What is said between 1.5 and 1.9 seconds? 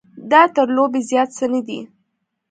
نه دی.